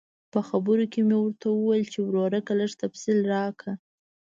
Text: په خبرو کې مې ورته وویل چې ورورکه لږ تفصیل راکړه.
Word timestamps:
په 0.31 0.39
خبرو 0.49 0.85
کې 0.91 0.99
مې 1.07 1.17
ورته 1.19 1.47
وویل 1.51 1.85
چې 1.93 1.99
ورورکه 2.01 2.51
لږ 2.59 2.71
تفصیل 2.83 3.19
راکړه. 3.35 3.73